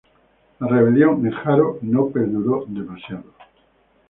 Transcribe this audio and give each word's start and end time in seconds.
La 0.59 0.65
rebelión 0.67 1.23
en 1.27 1.31
Haro 1.35 1.77
no 1.83 2.07
perduró 2.07 2.65
demasiado. 2.67 3.25